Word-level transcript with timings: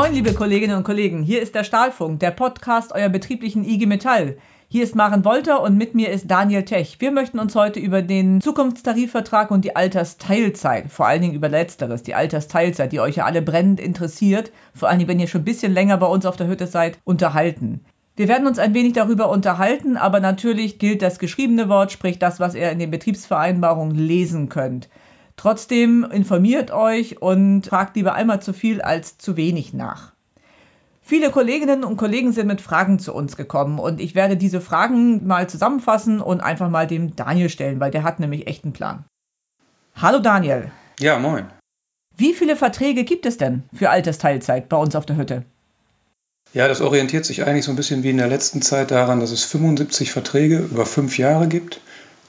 Moin, 0.00 0.14
liebe 0.14 0.32
Kolleginnen 0.32 0.78
und 0.78 0.84
Kollegen, 0.84 1.22
hier 1.22 1.42
ist 1.42 1.54
der 1.54 1.62
Stahlfunk, 1.62 2.20
der 2.20 2.30
Podcast 2.30 2.92
eurer 2.94 3.10
betrieblichen 3.10 3.68
IG 3.68 3.84
Metall. 3.84 4.38
Hier 4.66 4.82
ist 4.82 4.94
Maren 4.94 5.26
Wolter 5.26 5.60
und 5.62 5.76
mit 5.76 5.94
mir 5.94 6.08
ist 6.08 6.30
Daniel 6.30 6.64
Tech. 6.64 6.96
Wir 7.00 7.10
möchten 7.10 7.38
uns 7.38 7.54
heute 7.54 7.80
über 7.80 8.00
den 8.00 8.40
Zukunftstarifvertrag 8.40 9.50
und 9.50 9.62
die 9.62 9.76
Altersteilzeit, 9.76 10.90
vor 10.90 11.06
allen 11.06 11.20
Dingen 11.20 11.34
über 11.34 11.50
Letzteres, 11.50 12.02
die 12.02 12.14
Altersteilzeit, 12.14 12.92
die 12.92 13.00
euch 13.00 13.16
ja 13.16 13.26
alle 13.26 13.42
brennend 13.42 13.78
interessiert, 13.78 14.52
vor 14.74 14.88
allen 14.88 15.00
Dingen, 15.00 15.10
wenn 15.10 15.20
ihr 15.20 15.28
schon 15.28 15.42
ein 15.42 15.44
bisschen 15.44 15.74
länger 15.74 15.98
bei 15.98 16.06
uns 16.06 16.24
auf 16.24 16.36
der 16.36 16.46
Hütte 16.46 16.66
seid, 16.66 16.98
unterhalten. 17.04 17.84
Wir 18.16 18.26
werden 18.26 18.46
uns 18.46 18.58
ein 18.58 18.72
wenig 18.72 18.94
darüber 18.94 19.28
unterhalten, 19.28 19.98
aber 19.98 20.20
natürlich 20.20 20.78
gilt 20.78 21.02
das 21.02 21.18
geschriebene 21.18 21.68
Wort, 21.68 21.92
sprich 21.92 22.18
das, 22.18 22.40
was 22.40 22.54
ihr 22.54 22.70
in 22.70 22.78
den 22.78 22.90
Betriebsvereinbarungen 22.90 23.96
lesen 23.96 24.48
könnt. 24.48 24.88
Trotzdem 25.40 26.04
informiert 26.04 26.70
euch 26.70 27.22
und 27.22 27.64
fragt 27.64 27.96
lieber 27.96 28.12
einmal 28.12 28.42
zu 28.42 28.52
viel 28.52 28.82
als 28.82 29.16
zu 29.16 29.38
wenig 29.38 29.72
nach. 29.72 30.12
Viele 31.00 31.30
Kolleginnen 31.30 31.82
und 31.82 31.96
Kollegen 31.96 32.34
sind 32.34 32.46
mit 32.46 32.60
Fragen 32.60 32.98
zu 32.98 33.14
uns 33.14 33.38
gekommen 33.38 33.78
und 33.78 34.02
ich 34.02 34.14
werde 34.14 34.36
diese 34.36 34.60
Fragen 34.60 35.26
mal 35.26 35.48
zusammenfassen 35.48 36.20
und 36.20 36.42
einfach 36.42 36.68
mal 36.68 36.86
dem 36.86 37.16
Daniel 37.16 37.48
stellen, 37.48 37.80
weil 37.80 37.90
der 37.90 38.02
hat 38.02 38.20
nämlich 38.20 38.48
echt 38.48 38.64
einen 38.64 38.74
Plan. 38.74 39.06
Hallo 39.96 40.18
Daniel. 40.18 40.70
Ja, 40.98 41.18
moin. 41.18 41.46
Wie 42.18 42.34
viele 42.34 42.54
Verträge 42.54 43.04
gibt 43.04 43.24
es 43.24 43.38
denn 43.38 43.62
für 43.72 43.88
Altersteilzeit 43.88 44.68
bei 44.68 44.76
uns 44.76 44.94
auf 44.94 45.06
der 45.06 45.16
Hütte? 45.16 45.46
Ja, 46.52 46.68
das 46.68 46.82
orientiert 46.82 47.24
sich 47.24 47.46
eigentlich 47.46 47.64
so 47.64 47.72
ein 47.72 47.76
bisschen 47.76 48.02
wie 48.02 48.10
in 48.10 48.18
der 48.18 48.28
letzten 48.28 48.60
Zeit 48.60 48.90
daran, 48.90 49.20
dass 49.20 49.30
es 49.30 49.44
75 49.44 50.12
Verträge 50.12 50.58
über 50.58 50.84
fünf 50.84 51.16
Jahre 51.16 51.48
gibt. 51.48 51.80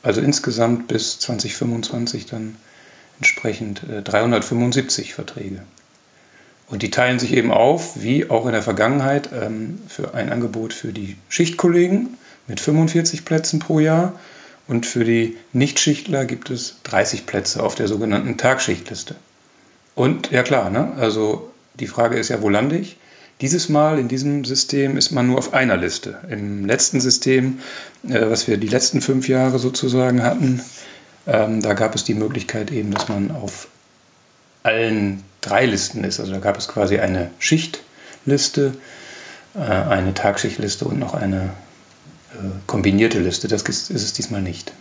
Also 0.01 0.21
insgesamt 0.21 0.87
bis 0.87 1.19
2025 1.19 2.25
dann 2.27 2.55
entsprechend 3.21 3.83
375 4.03 5.09
äh, 5.09 5.13
Verträge. 5.13 5.61
Und 6.67 6.81
die 6.81 6.89
teilen 6.89 7.19
sich 7.19 7.33
eben 7.33 7.51
auf, 7.51 8.01
wie 8.01 8.31
auch 8.31 8.47
in 8.47 8.53
der 8.53 8.63
Vergangenheit, 8.63 9.29
ähm, 9.31 9.79
für 9.87 10.15
ein 10.15 10.31
Angebot 10.31 10.73
für 10.73 10.91
die 10.91 11.17
Schichtkollegen 11.29 12.17
mit 12.47 12.59
45 12.59 13.23
Plätzen 13.23 13.59
pro 13.59 13.79
Jahr 13.79 14.19
und 14.67 14.87
für 14.87 15.03
die 15.03 15.37
Nichtschichtler 15.53 16.25
gibt 16.25 16.49
es 16.49 16.77
30 16.83 17.27
Plätze 17.27 17.61
auf 17.61 17.75
der 17.75 17.87
sogenannten 17.87 18.37
Tagschichtliste. 18.37 19.15
Und 19.93 20.31
ja 20.31 20.41
klar, 20.41 20.71
ne? 20.71 20.93
also 20.97 21.51
die 21.75 21.87
Frage 21.87 22.17
ist 22.17 22.29
ja, 22.29 22.41
wo 22.41 22.49
lande 22.49 22.77
ich? 22.77 22.97
Dieses 23.41 23.69
Mal 23.69 23.99
in 23.99 24.07
diesem 24.07 24.45
System 24.45 24.97
ist 24.97 25.11
man 25.11 25.27
nur 25.27 25.37
auf 25.37 25.53
einer 25.53 25.77
Liste. 25.77 26.17
Im 26.29 26.65
letzten 26.65 27.01
System, 27.01 27.59
äh, 28.07 28.21
was 28.29 28.47
wir 28.47 28.57
die 28.57 28.67
letzten 28.67 29.01
fünf 29.01 29.27
Jahre 29.27 29.59
sozusagen 29.59 30.23
hatten, 30.23 30.61
ähm, 31.27 31.61
da 31.61 31.73
gab 31.73 31.95
es 31.95 32.03
die 32.03 32.13
Möglichkeit 32.13 32.71
eben, 32.71 32.91
dass 32.91 33.07
man 33.07 33.31
auf 33.31 33.67
allen 34.63 35.23
drei 35.41 35.65
Listen 35.65 36.03
ist. 36.03 36.19
Also 36.19 36.31
da 36.31 36.39
gab 36.39 36.57
es 36.57 36.67
quasi 36.67 36.99
eine 36.99 37.31
Schichtliste, 37.39 38.73
äh, 39.55 39.59
eine 39.59 40.13
Tagschichtliste 40.13 40.85
und 40.85 40.99
noch 40.99 41.13
eine 41.13 41.51
äh, 42.33 42.49
kombinierte 42.67 43.19
Liste. 43.19 43.47
Das 43.47 43.63
ist, 43.63 43.89
ist 43.89 44.03
es 44.03 44.13
diesmal 44.13 44.41
nicht. 44.41 44.73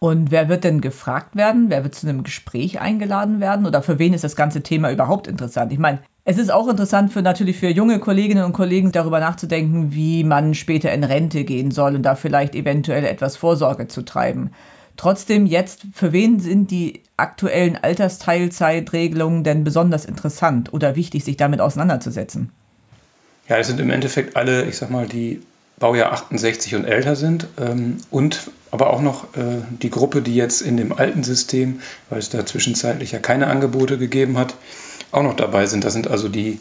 Und 0.00 0.30
wer 0.30 0.48
wird 0.48 0.62
denn 0.62 0.80
gefragt 0.80 1.34
werden? 1.34 1.70
Wer 1.70 1.82
wird 1.82 1.96
zu 1.96 2.08
einem 2.08 2.22
Gespräch 2.22 2.80
eingeladen 2.80 3.40
werden? 3.40 3.66
Oder 3.66 3.82
für 3.82 3.98
wen 3.98 4.14
ist 4.14 4.22
das 4.22 4.36
ganze 4.36 4.62
Thema 4.62 4.92
überhaupt 4.92 5.26
interessant? 5.26 5.72
Ich 5.72 5.78
meine, 5.80 6.00
es 6.24 6.38
ist 6.38 6.52
auch 6.52 6.68
interessant 6.68 7.12
für 7.12 7.22
natürlich 7.22 7.56
für 7.56 7.68
junge 7.68 7.98
Kolleginnen 7.98 8.44
und 8.44 8.52
Kollegen 8.52 8.92
darüber 8.92 9.18
nachzudenken, 9.18 9.92
wie 9.92 10.22
man 10.22 10.54
später 10.54 10.92
in 10.92 11.02
Rente 11.02 11.42
gehen 11.42 11.72
soll 11.72 11.96
und 11.96 12.04
da 12.04 12.14
vielleicht 12.14 12.54
eventuell 12.54 13.04
etwas 13.04 13.36
Vorsorge 13.36 13.88
zu 13.88 14.02
treiben. 14.02 14.52
Trotzdem 14.98 15.46
jetzt, 15.46 15.82
für 15.94 16.12
wen 16.12 16.40
sind 16.40 16.72
die 16.72 17.02
aktuellen 17.16 17.76
Altersteilzeitregelungen 17.76 19.44
denn 19.44 19.62
besonders 19.62 20.04
interessant 20.04 20.72
oder 20.72 20.96
wichtig, 20.96 21.24
sich 21.24 21.36
damit 21.36 21.60
auseinanderzusetzen? 21.60 22.50
Ja, 23.48 23.58
es 23.58 23.68
sind 23.68 23.78
im 23.78 23.90
Endeffekt 23.90 24.36
alle, 24.36 24.64
ich 24.64 24.76
sag 24.76 24.90
mal, 24.90 25.06
die 25.06 25.40
Baujahr 25.78 26.12
68 26.12 26.74
und 26.74 26.84
älter 26.84 27.14
sind 27.14 27.46
ähm, 27.60 27.98
und 28.10 28.50
aber 28.72 28.90
auch 28.90 29.00
noch 29.00 29.36
äh, 29.36 29.62
die 29.80 29.88
Gruppe, 29.88 30.20
die 30.20 30.34
jetzt 30.34 30.62
in 30.62 30.76
dem 30.76 30.92
alten 30.92 31.22
System, 31.22 31.80
weil 32.10 32.18
es 32.18 32.28
da 32.28 32.44
zwischenzeitlich 32.44 33.12
ja 33.12 33.20
keine 33.20 33.46
Angebote 33.46 33.98
gegeben 33.98 34.36
hat, 34.36 34.56
auch 35.12 35.22
noch 35.22 35.36
dabei 35.36 35.66
sind. 35.66 35.84
Das 35.84 35.92
sind 35.92 36.08
also 36.08 36.28
die 36.28 36.58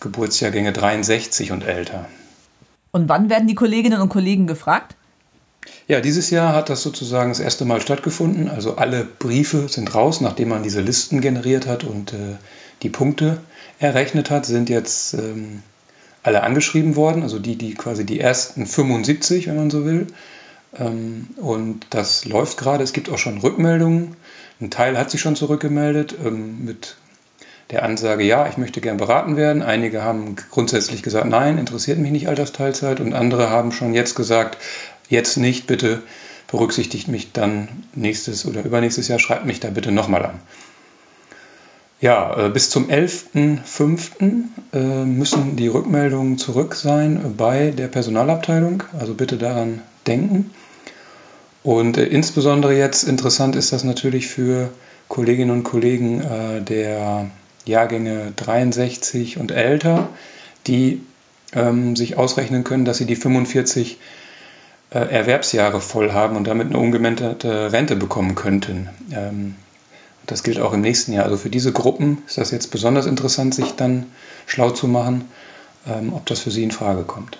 Geburtsjahrgänge 0.00 0.72
63 0.72 1.52
und 1.52 1.62
älter. 1.62 2.06
Und 2.90 3.08
wann 3.08 3.30
werden 3.30 3.46
die 3.46 3.54
Kolleginnen 3.54 4.00
und 4.00 4.08
Kollegen 4.08 4.48
gefragt? 4.48 4.96
Ja, 5.90 6.00
dieses 6.00 6.30
Jahr 6.30 6.54
hat 6.54 6.68
das 6.68 6.84
sozusagen 6.84 7.30
das 7.30 7.40
erste 7.40 7.64
Mal 7.64 7.80
stattgefunden. 7.80 8.48
Also 8.48 8.76
alle 8.76 9.04
Briefe 9.04 9.68
sind 9.68 9.92
raus, 9.92 10.20
nachdem 10.20 10.50
man 10.50 10.62
diese 10.62 10.80
Listen 10.80 11.20
generiert 11.20 11.66
hat 11.66 11.82
und 11.82 12.12
äh, 12.12 12.36
die 12.82 12.90
Punkte 12.90 13.38
errechnet 13.80 14.30
hat, 14.30 14.46
sind 14.46 14.70
jetzt 14.70 15.14
ähm, 15.14 15.64
alle 16.22 16.44
angeschrieben 16.44 16.94
worden. 16.94 17.24
Also 17.24 17.40
die, 17.40 17.56
die 17.56 17.74
quasi 17.74 18.06
die 18.06 18.20
ersten 18.20 18.66
75, 18.66 19.48
wenn 19.48 19.56
man 19.56 19.70
so 19.70 19.84
will. 19.84 20.06
Ähm, 20.78 21.30
und 21.38 21.84
das 21.90 22.24
läuft 22.24 22.56
gerade. 22.56 22.84
Es 22.84 22.92
gibt 22.92 23.10
auch 23.10 23.18
schon 23.18 23.38
Rückmeldungen. 23.38 24.14
Ein 24.60 24.70
Teil 24.70 24.96
hat 24.96 25.10
sich 25.10 25.20
schon 25.20 25.34
zurückgemeldet 25.34 26.14
ähm, 26.24 26.64
mit 26.64 26.98
der 27.72 27.84
Ansage, 27.84 28.22
ja, 28.22 28.48
ich 28.48 28.58
möchte 28.58 28.80
gern 28.80 28.96
beraten 28.96 29.36
werden. 29.36 29.62
Einige 29.62 30.02
haben 30.02 30.36
grundsätzlich 30.52 31.02
gesagt, 31.02 31.26
nein, 31.26 31.58
interessiert 31.58 31.98
mich 31.98 32.12
nicht 32.12 32.28
Altersteilzeit. 32.28 33.00
Und 33.00 33.12
andere 33.12 33.50
haben 33.50 33.72
schon 33.72 33.92
jetzt 33.92 34.14
gesagt, 34.14 34.56
jetzt 35.10 35.36
nicht, 35.36 35.66
bitte 35.66 36.02
berücksichtigt 36.50 37.08
mich 37.08 37.32
dann 37.32 37.68
nächstes 37.94 38.46
oder 38.46 38.64
übernächstes 38.64 39.08
Jahr, 39.08 39.18
schreibt 39.18 39.44
mich 39.44 39.60
da 39.60 39.68
bitte 39.70 39.92
nochmal 39.92 40.24
an. 40.24 40.40
Ja, 42.00 42.46
äh, 42.46 42.48
bis 42.48 42.70
zum 42.70 42.88
11.05. 42.88 44.44
Äh, 44.72 45.04
müssen 45.04 45.56
die 45.56 45.68
Rückmeldungen 45.68 46.38
zurück 46.38 46.74
sein 46.74 47.34
bei 47.36 47.72
der 47.72 47.88
Personalabteilung, 47.88 48.82
also 48.98 49.14
bitte 49.14 49.36
daran 49.36 49.82
denken. 50.06 50.50
Und 51.62 51.98
äh, 51.98 52.06
insbesondere 52.06 52.74
jetzt 52.74 53.02
interessant 53.02 53.54
ist 53.54 53.72
das 53.72 53.84
natürlich 53.84 54.28
für 54.28 54.70
Kolleginnen 55.08 55.50
und 55.50 55.64
Kollegen 55.64 56.22
der 56.68 57.30
Jahrgänge 57.66 58.32
63 58.36 59.38
und 59.38 59.50
älter, 59.50 60.08
die 60.68 61.00
ähm, 61.52 61.96
sich 61.96 62.16
ausrechnen 62.16 62.62
können, 62.62 62.84
dass 62.84 62.98
sie 62.98 63.06
die 63.06 63.16
45 63.16 63.94
äh, 63.94 63.96
Erwerbsjahre 64.98 65.80
voll 65.80 66.12
haben 66.12 66.36
und 66.36 66.46
damit 66.46 66.68
eine 66.68 66.78
ungemänderte 66.78 67.72
Rente 67.72 67.96
bekommen 67.96 68.34
könnten. 68.34 68.88
Ähm, 69.12 69.54
das 70.26 70.42
gilt 70.42 70.60
auch 70.60 70.72
im 70.72 70.80
nächsten 70.80 71.12
Jahr. 71.12 71.24
Also 71.24 71.36
für 71.36 71.50
diese 71.50 71.72
Gruppen 71.72 72.18
ist 72.26 72.38
das 72.38 72.50
jetzt 72.50 72.68
besonders 72.68 73.06
interessant, 73.06 73.54
sich 73.54 73.76
dann 73.76 74.06
schlau 74.46 74.70
zu 74.70 74.88
machen, 74.88 75.28
ähm, 75.86 76.12
ob 76.12 76.26
das 76.26 76.40
für 76.40 76.50
sie 76.50 76.64
in 76.64 76.70
Frage 76.70 77.02
kommt. 77.02 77.38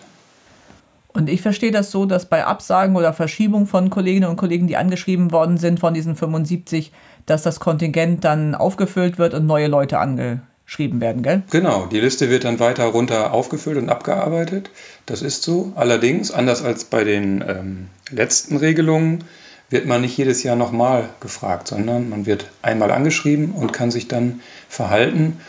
Und 1.12 1.28
ich 1.28 1.42
verstehe 1.42 1.72
das 1.72 1.90
so, 1.90 2.06
dass 2.06 2.26
bei 2.26 2.44
Absagen 2.44 2.94
oder 2.94 3.12
Verschiebung 3.12 3.66
von 3.66 3.90
Kolleginnen 3.90 4.30
und 4.30 4.36
Kollegen, 4.36 4.68
die 4.68 4.76
angeschrieben 4.76 5.32
worden 5.32 5.58
sind 5.58 5.80
von 5.80 5.92
diesen 5.92 6.14
75, 6.14 6.92
dass 7.26 7.42
das 7.42 7.58
Kontingent 7.58 8.24
dann 8.24 8.54
aufgefüllt 8.54 9.18
wird 9.18 9.34
und 9.34 9.46
neue 9.46 9.66
Leute 9.66 9.98
ange 9.98 10.42
geschrieben 10.70 11.00
werden, 11.00 11.24
gell? 11.24 11.42
Genau, 11.50 11.86
die 11.86 11.98
Liste 11.98 12.30
wird 12.30 12.44
dann 12.44 12.60
weiter 12.60 12.84
runter 12.84 13.32
aufgefüllt 13.32 13.76
und 13.76 13.88
abgearbeitet. 13.88 14.70
Das 15.04 15.20
ist 15.20 15.42
so. 15.42 15.72
Allerdings, 15.74 16.30
anders 16.30 16.62
als 16.62 16.84
bei 16.84 17.02
den 17.02 17.44
ähm, 17.44 17.88
letzten 18.12 18.56
Regelungen, 18.56 19.24
wird 19.68 19.86
man 19.86 20.00
nicht 20.00 20.16
jedes 20.16 20.44
Jahr 20.44 20.54
nochmal 20.54 21.08
gefragt, 21.18 21.66
sondern 21.66 22.08
man 22.08 22.24
wird 22.24 22.46
einmal 22.62 22.92
angeschrieben 22.92 23.50
und 23.50 23.72
kann 23.72 23.90
sich 23.90 24.06
dann 24.06 24.42
verhalten 24.68 25.40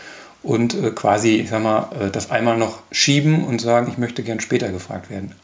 und 0.42 0.74
äh, 0.74 0.90
quasi, 0.90 1.36
ich 1.36 1.52
sag 1.52 1.62
mal, 1.62 1.90
äh, 2.00 2.10
das 2.10 2.32
einmal 2.32 2.58
noch 2.58 2.80
schieben 2.92 3.44
und 3.44 3.62
sagen, 3.62 3.92
ich 3.92 4.00
möchte 4.00 4.24
gern 4.24 4.40
später 4.40 4.72
gefragt 4.72 5.12
werden. 5.12 5.36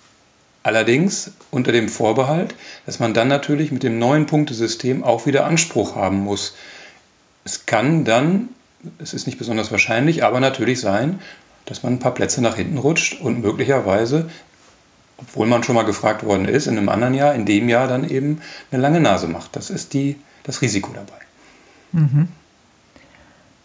Allerdings 0.63 1.33
unter 1.51 1.71
dem 1.71 1.87
Vorbehalt, 1.87 2.55
dass 2.87 2.97
man 2.97 3.13
dann 3.13 3.27
natürlich 3.27 3.71
mit 3.71 3.83
dem 3.83 3.99
neuen 3.99 4.25
Punktesystem 4.25 5.03
auch 5.03 5.27
wieder 5.27 5.45
Anspruch 5.45 5.95
haben 5.95 6.17
muss. 6.21 6.55
Es 7.45 7.67
kann 7.67 8.05
dann 8.05 8.49
es 8.99 9.13
ist 9.13 9.27
nicht 9.27 9.37
besonders 9.37 9.71
wahrscheinlich, 9.71 10.23
aber 10.23 10.39
natürlich 10.39 10.79
sein, 10.79 11.19
dass 11.65 11.83
man 11.83 11.93
ein 11.93 11.99
paar 11.99 12.13
Plätze 12.13 12.41
nach 12.41 12.55
hinten 12.55 12.77
rutscht 12.77 13.19
und 13.21 13.41
möglicherweise, 13.41 14.29
obwohl 15.17 15.47
man 15.47 15.63
schon 15.63 15.75
mal 15.75 15.83
gefragt 15.83 16.23
worden 16.23 16.45
ist, 16.45 16.67
in 16.67 16.77
einem 16.77 16.89
anderen 16.89 17.13
Jahr, 17.13 17.35
in 17.35 17.45
dem 17.45 17.69
Jahr 17.69 17.87
dann 17.87 18.09
eben 18.09 18.41
eine 18.71 18.81
lange 18.81 18.99
Nase 18.99 19.27
macht. 19.27 19.55
Das 19.55 19.69
ist 19.69 19.93
die, 19.93 20.15
das 20.43 20.61
Risiko 20.61 20.91
dabei. 20.93 21.19
Mhm. 21.91 22.29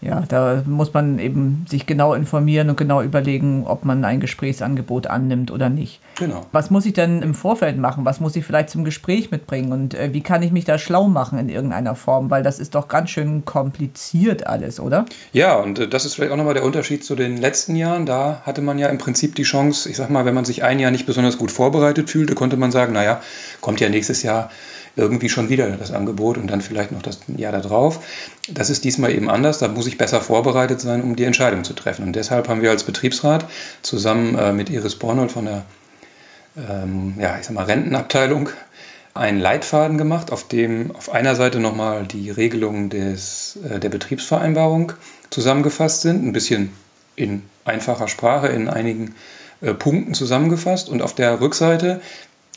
Ja, 0.04 0.25
da 0.26 0.64
muss 0.66 0.93
man 0.93 1.20
eben 1.20 1.64
sich 1.69 1.87
genau 1.87 2.12
informieren 2.12 2.69
und 2.69 2.76
genau 2.76 3.02
überlegen, 3.02 3.64
ob 3.69 3.84
man 3.84 4.04
ein 4.04 4.19
Gesprächsangebot 4.19 5.06
annimmt 5.06 5.52
oder 5.52 5.69
nicht. 5.69 6.00
Genau. 6.19 6.44
Was 6.50 6.70
muss 6.70 6.87
ich 6.87 6.93
denn 6.93 7.22
im 7.22 7.34
Vorfeld 7.34 7.78
machen? 7.78 8.04
Was 8.04 8.19
muss 8.19 8.34
ich 8.34 8.44
vielleicht 8.44 8.70
zum 8.70 8.82
Gespräch 8.82 9.31
mitbringen? 9.31 9.70
Und 9.70 9.94
äh, 9.94 10.12
wie 10.12 10.20
kann 10.20 10.43
ich 10.43 10.50
mich 10.50 10.64
da 10.64 10.76
schlau 10.76 11.06
machen 11.06 11.38
in 11.38 11.49
irgendeiner 11.49 11.94
Form? 11.94 12.31
Weil 12.31 12.43
das 12.43 12.58
ist 12.58 12.75
doch 12.75 12.88
ganz 12.88 13.10
schön 13.10 13.44
kompliziert 13.44 14.44
alles, 14.44 14.81
oder? 14.81 15.06
Ja, 15.32 15.54
und 15.54 15.78
äh, 15.78 15.87
das 15.87 16.04
ist 16.04 16.14
vielleicht 16.14 16.32
auch 16.32 16.37
nochmal 16.37 16.54
der 16.54 16.64
Unterschied 16.64 17.04
zu 17.04 17.14
den 17.14 17.37
letzten 17.37 17.76
Jahren. 17.76 18.04
Da 18.04 18.43
hatte 18.44 18.60
man 18.60 18.81
ja 18.81 18.88
im 18.88 18.99
Prinzip 18.99 19.37
die 19.37 19.44
Chance, 19.44 19.88
ich 19.88 19.96
sag 19.96 20.10
mal, 20.10 20.25
wenn 20.25 20.34
man 20.34 20.44
sich 20.44 20.64
ein 20.64 20.81
Jahr 20.81 20.90
nicht 20.90 21.06
besonders 21.06 21.38
gut 21.38 21.52
vorbereitet 21.52 22.10
fühlte, 22.10 22.34
konnte 22.34 22.56
man 22.56 22.72
sagen, 22.72 22.93
naja, 22.93 23.20
kommt 23.60 23.81
ja 23.81 23.88
nächstes 23.88 24.25
Jahr 24.25 24.50
irgendwie 24.97 25.29
schon 25.29 25.49
wieder 25.49 25.71
das 25.77 25.91
Angebot 25.91 26.37
und 26.37 26.49
dann 26.49 26.61
vielleicht 26.61 26.93
noch 26.93 27.03
das 27.03 27.21
Jahr 27.37 27.53
darauf. 27.53 28.05
Das 28.50 28.71
ist 28.71 28.85
diesmal 28.85 29.12
eben 29.12 29.31
anders. 29.31 29.59
Da 29.59 29.69
muss 29.69 29.87
ich 29.87 29.99
besser 29.99 30.21
vorbereitet 30.21 30.81
sein, 30.81 31.03
um 31.03 31.17
die 31.17 31.25
Entscheidung 31.25 31.65
zu 31.65 31.73
treffen. 31.73 32.05
Und 32.05 32.15
deshalb 32.15 32.49
haben 32.49 32.62
wir 32.62 32.71
als 32.71 32.85
Betriebsrat 32.85 33.47
zusammen 33.83 34.37
äh, 34.37 34.53
mit 34.53 34.71
Iris 34.71 34.97
Bornold 34.97 35.33
von 35.33 35.47
der 35.47 35.65
ähm, 36.56 37.15
ja, 37.19 37.39
ich 37.39 37.47
sag 37.47 37.55
mal, 37.55 37.65
Rentenabteilung 37.65 38.50
einen 39.15 39.41
Leitfaden 39.41 39.99
gemacht, 39.99 40.33
auf 40.33 40.49
dem 40.49 40.95
auf 40.95 41.11
einer 41.12 41.35
Seite 41.35 41.61
nochmal 41.61 42.06
die 42.06 42.31
Regelungen 42.31 42.88
des, 42.88 43.59
äh, 43.69 43.79
der 43.79 43.91
Betriebsvereinbarung 43.91 44.93
zusammengefasst 45.31 46.03
sind, 46.03 46.25
ein 46.25 46.33
bisschen 46.33 46.73
in 47.15 47.43
einfacher 47.65 48.09
Sprache, 48.09 48.49
in 48.49 48.69
einigen 48.69 49.15
äh, 49.61 49.75
Punkten 49.75 50.15
zusammengefasst. 50.15 50.88
Und 50.88 51.03
auf 51.03 51.15
der 51.15 51.41
Rückseite 51.41 52.00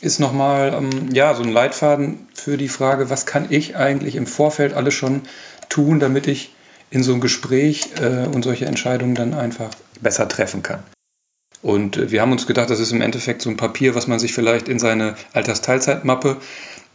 ist 0.00 0.20
nochmal 0.20 0.74
ähm, 0.74 1.12
ja, 1.12 1.34
so 1.34 1.42
ein 1.42 1.52
Leitfaden 1.52 2.28
für 2.34 2.56
die 2.56 2.68
Frage, 2.68 3.10
was 3.10 3.26
kann 3.26 3.46
ich 3.50 3.76
eigentlich 3.76 4.16
im 4.16 4.26
Vorfeld 4.26 4.74
alles 4.74 4.94
schon 4.94 5.22
tun, 5.68 6.00
damit 6.00 6.26
ich 6.26 6.54
in 6.90 7.02
so 7.02 7.14
ein 7.14 7.20
Gespräch 7.20 7.88
äh, 8.00 8.26
und 8.26 8.42
solche 8.42 8.66
Entscheidungen 8.66 9.14
dann 9.14 9.34
einfach 9.34 9.70
besser 10.00 10.28
treffen 10.28 10.62
kann. 10.62 10.82
Und 11.62 11.96
äh, 11.96 12.10
wir 12.10 12.20
haben 12.20 12.32
uns 12.32 12.46
gedacht, 12.46 12.70
das 12.70 12.80
ist 12.80 12.92
im 12.92 13.00
Endeffekt 13.00 13.42
so 13.42 13.50
ein 13.50 13.56
Papier, 13.56 13.94
was 13.94 14.06
man 14.06 14.18
sich 14.18 14.32
vielleicht 14.34 14.68
in 14.68 14.78
seine 14.78 15.16
Altersteilzeitmappe 15.32 16.36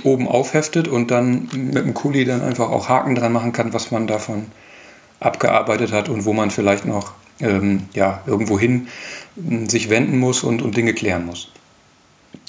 oben 0.03 0.27
aufheftet 0.27 0.87
und 0.87 1.11
dann 1.11 1.49
mit 1.53 1.83
dem 1.83 1.93
Kuli 1.93 2.25
dann 2.25 2.41
einfach 2.41 2.69
auch 2.69 2.87
Haken 2.87 3.15
dran 3.15 3.33
machen 3.33 3.51
kann, 3.51 3.73
was 3.73 3.91
man 3.91 4.07
davon 4.07 4.47
abgearbeitet 5.19 5.91
hat 5.91 6.09
und 6.09 6.25
wo 6.25 6.33
man 6.33 6.51
vielleicht 6.51 6.85
noch 6.85 7.13
ähm, 7.39 7.83
ja, 7.93 8.21
irgendwohin 8.25 8.87
hm, 9.35 9.69
sich 9.69 9.89
wenden 9.89 10.17
muss 10.17 10.43
und, 10.43 10.61
und 10.61 10.77
Dinge 10.77 10.93
klären 10.93 11.25
muss. 11.25 11.51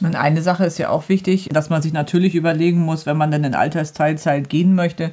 Und 0.04 0.16
eine 0.16 0.43
Sache 0.43 0.64
ist 0.64 0.78
ja 0.78 0.90
auch 0.90 1.08
wichtig, 1.08 1.49
dass 1.52 1.70
man 1.70 1.82
sich 1.82 1.93
natürlich 1.93 2.34
überlegen 2.34 2.81
muss, 2.81 3.06
wenn 3.06 3.16
man 3.16 3.31
dann 3.31 3.44
in 3.44 3.54
Altersteilzeit 3.54 4.49
gehen 4.49 4.75
möchte, 4.75 5.12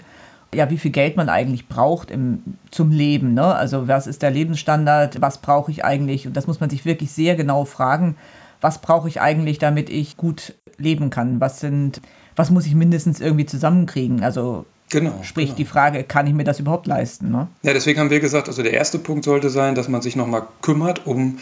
ja, 0.54 0.70
wie 0.70 0.78
viel 0.78 0.92
Geld 0.92 1.16
man 1.16 1.30
eigentlich 1.30 1.68
braucht 1.68 2.10
im, 2.10 2.42
zum 2.72 2.92
Leben. 2.92 3.34
Ne? 3.34 3.54
Also 3.54 3.88
was 3.88 4.08
ist 4.08 4.22
der 4.22 4.32
Lebensstandard, 4.32 5.22
was 5.22 5.40
brauche 5.40 5.72
ich 5.72 5.86
eigentlich? 5.86 6.26
Und 6.26 6.36
das 6.36 6.48
muss 6.48 6.60
man 6.60 6.70
sich 6.70 6.86
wirklich 6.86 7.12
sehr 7.12 7.36
genau 7.36 7.66
fragen. 7.66 8.16
Was 8.62 8.82
brauche 8.82 9.08
ich 9.08 9.22
eigentlich, 9.22 9.60
damit 9.60 9.90
ich 9.90 10.18
gut 10.18 10.56
leben 10.78 11.12
kann? 11.12 11.40
Was 11.40 11.60
sind, 11.60 12.02
was 12.36 12.50
muss 12.50 12.66
ich 12.66 12.74
mindestens 12.74 13.22
irgendwie 13.22 13.46
zusammenkriegen? 13.46 14.24
Also 14.24 14.66
Genau. 14.92 15.20
Sprich 15.22 15.48
genau. 15.50 15.58
die 15.58 15.66
Frage, 15.66 16.04
kann 16.04 16.26
ich 16.26 16.34
mir 16.34 16.44
das 16.44 16.60
überhaupt 16.60 16.88
leisten? 16.88 17.30
Ne? 17.32 17.48
Ja, 17.62 17.74
deswegen 17.74 18.00
haben 18.00 18.10
wir 18.10 18.20
gesagt, 18.20 18.48
also 18.48 18.64
der 18.64 18.74
erste 18.74 18.98
Punkt 18.98 19.24
sollte 19.24 19.52
sein, 19.52 19.76
dass 19.76 19.88
man 19.88 20.02
sich 20.02 20.16
nochmal 20.16 20.48
kümmert 20.62 21.06
um 21.06 21.38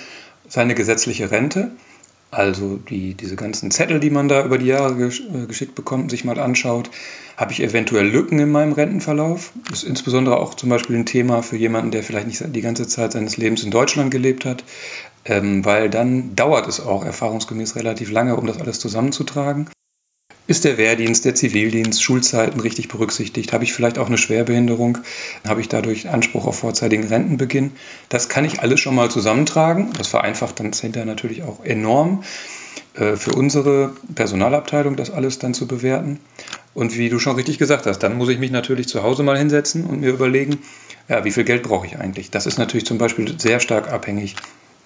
seine 0.50 0.76
gesetzliche 0.76 1.32
Rente. 1.32 1.72
Also 2.30 2.76
die, 2.76 3.14
diese 3.14 3.38
ganzen 3.38 3.72
Zettel, 3.72 4.00
die 4.00 4.10
man 4.10 4.28
da 4.28 4.44
über 4.44 4.58
die 4.58 4.66
Jahre 4.66 5.02
äh, 5.02 5.46
geschickt 5.48 5.76
bekommt, 5.76 6.12
sich 6.12 6.26
mal 6.26 6.40
anschaut. 6.40 6.90
Habe 7.38 7.54
ich 7.54 7.62
eventuell 7.62 8.08
Lücken 8.08 8.40
in 8.40 8.52
meinem 8.52 8.74
Rentenverlauf? 8.74 9.54
Das 9.70 9.84
ist 9.84 9.90
insbesondere 9.90 10.38
auch 10.38 10.54
zum 10.56 10.70
Beispiel 10.70 10.98
ein 10.98 11.06
Thema 11.06 11.42
für 11.42 11.56
jemanden, 11.56 11.92
der 11.92 12.04
vielleicht 12.04 12.28
nicht 12.28 12.44
die 12.56 12.62
ganze 12.62 12.88
Zeit 12.88 13.14
seines 13.14 13.38
Lebens 13.38 13.64
in 13.64 13.72
Deutschland 13.72 14.12
gelebt 14.12 14.44
hat, 14.44 14.64
ähm, 15.24 15.64
weil 15.64 15.90
dann 15.90 16.36
dauert 16.36 16.68
es 16.68 16.82
auch 16.82 17.06
erfahrungsgemäß 17.06 17.76
relativ 17.76 18.12
lange, 18.12 18.36
um 18.36 18.46
das 18.46 18.60
alles 18.60 18.80
zusammenzutragen. 18.80 19.70
Ist 20.48 20.64
der 20.64 20.78
Wehrdienst, 20.78 21.26
der 21.26 21.36
Zivildienst, 21.36 22.02
Schulzeiten 22.02 22.62
richtig 22.62 22.88
berücksichtigt? 22.88 23.52
Habe 23.52 23.66
ich 23.66 23.74
vielleicht 23.74 23.98
auch 23.98 24.08
eine 24.08 24.18
Schwerbehinderung? 24.18 25.00
Habe 25.46 25.60
ich 25.60 25.68
dadurch 25.68 26.08
Anspruch 26.08 26.46
auf 26.46 26.60
vorzeitigen 26.60 27.06
Rentenbeginn? 27.06 27.72
Das 28.08 28.30
kann 28.30 28.46
ich 28.46 28.62
alles 28.62 28.80
schon 28.80 28.96
mal 28.96 29.12
zusammentragen. 29.12 29.92
Das 29.98 30.08
vereinfacht 30.08 30.62
dann 30.62 30.72
hinterher 30.72 31.06
natürlich 31.06 31.44
auch 31.44 31.66
enorm 31.66 32.24
äh, 32.94 33.18
für 33.18 33.34
unsere 33.34 33.94
Personalabteilung, 34.16 34.96
das 34.96 35.12
alles 35.12 35.38
dann 35.38 35.54
zu 35.54 35.68
bewerten. 35.68 36.22
Und 36.74 36.98
wie 36.98 37.10
du 37.10 37.20
schon 37.20 37.36
richtig 37.36 37.58
gesagt 37.58 37.86
hast, 37.86 38.00
dann 38.00 38.18
muss 38.18 38.30
ich 38.30 38.40
mich 38.40 38.52
natürlich 38.52 38.88
zu 38.88 39.04
Hause 39.04 39.24
mal 39.24 39.38
hinsetzen 39.38 39.86
und 39.86 40.00
mir 40.00 40.12
überlegen, 40.12 40.60
ja, 41.10 41.26
wie 41.26 41.32
viel 41.32 41.44
Geld 41.44 41.64
brauche 41.64 41.88
ich 41.88 41.98
eigentlich? 41.98 42.32
Das 42.32 42.46
ist 42.46 42.58
natürlich 42.58 42.86
zum 42.86 42.98
Beispiel 42.98 43.38
sehr 43.38 43.60
stark 43.60 43.92
abhängig, 43.92 44.38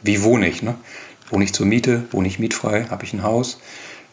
wie 0.01 0.23
wohne 0.23 0.47
ich? 0.47 0.63
Ne? 0.63 0.73
Wohne 1.29 1.43
ich 1.43 1.53
zur 1.53 1.67
Miete? 1.67 2.03
Wohne 2.09 2.27
ich 2.27 2.39
mietfrei? 2.39 2.85
Habe 2.89 3.03
ich 3.03 3.13
ein 3.13 3.21
Haus? 3.21 3.59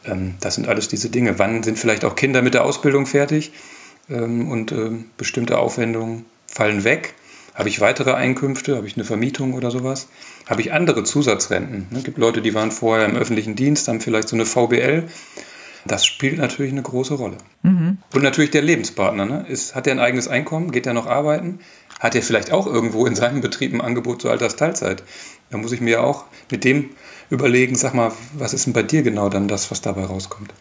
Ähm, 0.05 0.35
das 0.41 0.55
sind 0.55 0.69
alles 0.69 0.89
diese 0.89 1.11
Dinge. 1.11 1.39
Wann 1.39 1.63
sind 1.63 1.79
vielleicht 1.79 2.05
auch 2.05 2.17
Kinder 2.17 2.43
mit 2.43 2.55
der 2.55 2.65
Ausbildung 2.65 3.07
fertig 3.07 3.53
ähm, 4.11 4.49
und 4.51 4.73
ähm, 4.73 5.07
bestimmte 5.17 5.59
Aufwendungen 5.59 6.25
fallen 6.47 6.85
weg? 6.85 7.15
Habe 7.55 7.69
ich 7.69 7.81
weitere 7.81 8.13
Einkünfte? 8.13 8.77
Habe 8.77 8.87
ich 8.87 8.97
eine 8.97 9.05
Vermietung 9.05 9.55
oder 9.55 9.73
sowas? 9.73 10.09
Habe 10.47 10.61
ich 10.61 10.73
andere 10.73 11.03
Zusatzrenten? 11.03 11.89
Es 11.93 12.05
gibt 12.05 12.17
Leute, 12.17 12.41
die 12.41 12.55
waren 12.55 12.71
vorher 12.71 13.05
im 13.05 13.17
öffentlichen 13.17 13.57
Dienst, 13.57 13.89
haben 13.89 14.01
vielleicht 14.01 14.29
so 14.29 14.37
eine 14.37 14.47
VBL. 14.47 15.09
Das 15.85 16.07
spielt 16.07 16.39
natürlich 16.39 16.71
eine 16.71 16.83
große 16.83 17.15
Rolle. 17.15 17.39
Mhm. 17.63 17.99
Und 18.15 18.23
natürlich 18.23 18.51
der 18.51 18.63
Lebenspartner. 18.63 19.27
Ne? 19.27 19.47
Ist, 19.49 19.75
hat 19.75 19.87
er 19.87 19.93
ein 19.93 19.99
eigenes 19.99 20.29
Einkommen? 20.29 20.71
Geht 20.71 20.87
er 20.87 20.93
noch 20.93 21.07
arbeiten? 21.07 21.61
Hat 21.99 22.15
er 22.15 22.23
vielleicht 22.23 22.53
auch 22.53 22.67
irgendwo 22.67 23.07
in 23.07 23.15
seinem 23.15 23.41
Betrieb 23.41 23.75
ein 23.75 23.81
Angebot 23.81 24.23
zur 24.23 24.31
Altersteilzeit? 24.31 25.03
Da 25.51 25.59
muss 25.59 25.73
ich 25.73 25.81
mir 25.81 25.91
ja 25.91 26.01
auch 26.01 26.25
mit 26.51 26.65
dem 26.65 26.91
überlegen, 27.31 27.75
sag 27.75 27.95
mal, 27.95 28.13
was 28.35 28.55
ist 28.55 28.67
denn 28.67 28.73
bei 28.73 28.83
dir 28.83 29.03
genau 29.03 29.29
dann 29.29 29.49
das, 29.49 29.71
was 29.71 29.81
dabei 29.81 30.05
rauskommt? 30.05 30.53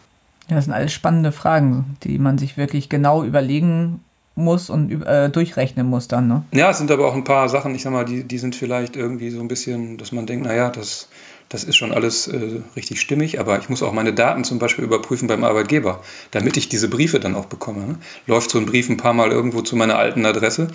Ja, 0.48 0.56
das 0.56 0.64
sind 0.64 0.74
alles 0.74 0.92
spannende 0.92 1.32
Fragen, 1.32 1.96
die 2.02 2.18
man 2.18 2.38
sich 2.38 2.56
wirklich 2.56 2.88
genau 2.88 3.22
überlegen 3.22 4.00
muss 4.34 4.70
und 4.70 5.02
äh, 5.04 5.28
durchrechnen 5.28 5.86
muss 5.86 6.08
dann. 6.08 6.28
Ne? 6.28 6.44
Ja, 6.52 6.70
es 6.70 6.78
sind 6.78 6.90
aber 6.90 7.08
auch 7.08 7.14
ein 7.14 7.24
paar 7.24 7.48
Sachen, 7.48 7.74
ich 7.74 7.82
sag 7.82 7.92
mal, 7.92 8.04
die, 8.04 8.24
die 8.24 8.38
sind 8.38 8.54
vielleicht 8.54 8.96
irgendwie 8.96 9.30
so 9.30 9.40
ein 9.40 9.48
bisschen, 9.48 9.98
dass 9.98 10.12
man 10.12 10.26
denkt, 10.26 10.46
naja, 10.46 10.70
das, 10.70 11.08
das 11.48 11.64
ist 11.64 11.76
schon 11.76 11.92
alles 11.92 12.28
äh, 12.28 12.60
richtig 12.76 13.00
stimmig, 13.00 13.40
aber 13.40 13.58
ich 13.58 13.68
muss 13.68 13.82
auch 13.82 13.92
meine 13.92 14.14
Daten 14.14 14.44
zum 14.44 14.58
Beispiel 14.58 14.84
überprüfen 14.84 15.28
beim 15.28 15.44
Arbeitgeber, 15.44 16.00
damit 16.30 16.56
ich 16.56 16.68
diese 16.68 16.88
Briefe 16.88 17.20
dann 17.20 17.34
auch 17.34 17.46
bekomme. 17.46 17.86
Ne? 17.86 17.96
Läuft 18.26 18.50
so 18.50 18.58
ein 18.58 18.66
Brief 18.66 18.88
ein 18.88 18.96
paar 18.96 19.12
Mal 19.12 19.32
irgendwo 19.32 19.60
zu 19.60 19.76
meiner 19.76 19.98
alten 19.98 20.24
Adresse, 20.24 20.68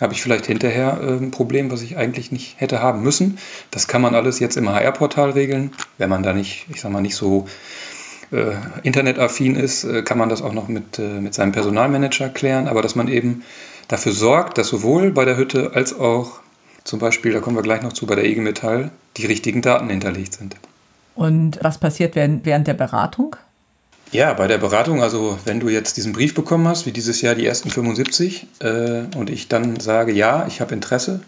habe 0.00 0.12
ich 0.14 0.22
vielleicht 0.22 0.46
hinterher 0.46 1.00
äh, 1.00 1.12
ein 1.12 1.30
Problem, 1.30 1.70
was 1.70 1.82
ich 1.82 1.96
eigentlich 1.96 2.32
nicht 2.32 2.60
hätte 2.60 2.82
haben 2.82 3.02
müssen. 3.02 3.38
Das 3.70 3.88
kann 3.88 4.02
man 4.02 4.14
alles 4.14 4.40
jetzt 4.40 4.56
im 4.56 4.68
HR-Portal 4.68 5.30
regeln. 5.30 5.72
Wenn 5.98 6.10
man 6.10 6.22
da 6.22 6.32
nicht, 6.32 6.66
ich 6.70 6.80
sag 6.80 6.90
mal, 6.90 7.00
nicht 7.00 7.16
so 7.16 7.46
äh, 8.32 8.54
internetaffin 8.82 9.56
ist, 9.56 9.84
äh, 9.84 10.02
kann 10.02 10.18
man 10.18 10.28
das 10.28 10.42
auch 10.42 10.52
noch 10.52 10.68
mit, 10.68 10.98
äh, 10.98 11.20
mit 11.20 11.34
seinem 11.34 11.52
Personalmanager 11.52 12.28
klären. 12.28 12.68
Aber 12.68 12.82
dass 12.82 12.94
man 12.94 13.08
eben 13.08 13.44
dafür 13.88 14.12
sorgt, 14.12 14.58
dass 14.58 14.68
sowohl 14.68 15.10
bei 15.12 15.24
der 15.24 15.36
Hütte 15.36 15.72
als 15.74 15.98
auch 15.98 16.40
zum 16.84 16.98
Beispiel, 16.98 17.32
da 17.32 17.40
kommen 17.40 17.56
wir 17.56 17.62
gleich 17.62 17.82
noch 17.82 17.92
zu, 17.92 18.06
bei 18.06 18.16
der 18.16 18.24
IG 18.24 18.40
Metall, 18.40 18.90
die 19.16 19.26
richtigen 19.26 19.62
Daten 19.62 19.88
hinterlegt 19.88 20.34
sind. 20.34 20.56
Und 21.14 21.58
was 21.62 21.78
passiert 21.78 22.16
während 22.16 22.66
der 22.66 22.74
Beratung? 22.74 23.36
Ja, 24.12 24.34
bei 24.34 24.46
der 24.46 24.58
Beratung, 24.58 25.02
also 25.02 25.38
wenn 25.46 25.58
du 25.58 25.70
jetzt 25.70 25.96
diesen 25.96 26.12
Brief 26.12 26.34
bekommen 26.34 26.68
hast, 26.68 26.84
wie 26.84 26.92
dieses 26.92 27.22
Jahr 27.22 27.34
die 27.34 27.46
ersten 27.46 27.70
75, 27.70 28.46
äh, 28.58 29.04
und 29.16 29.30
ich 29.30 29.48
dann 29.48 29.80
sage, 29.80 30.12
ja, 30.12 30.46
ich 30.46 30.60
habe 30.60 30.74
Interesse, 30.74 31.22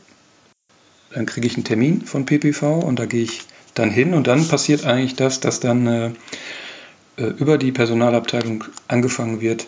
dann 1.10 1.24
kriege 1.24 1.46
ich 1.46 1.54
einen 1.54 1.64
Termin 1.64 2.02
von 2.02 2.26
PPV 2.26 2.80
und 2.80 2.98
da 2.98 3.06
gehe 3.06 3.22
ich 3.22 3.40
dann 3.72 3.88
hin 3.88 4.12
und 4.12 4.26
dann 4.26 4.46
passiert 4.46 4.84
eigentlich 4.84 5.16
das, 5.16 5.40
dass 5.40 5.60
dann 5.60 5.86
äh, 5.86 6.10
äh, 7.16 7.24
über 7.38 7.56
die 7.56 7.72
Personalabteilung 7.72 8.64
angefangen 8.86 9.40
wird, 9.40 9.66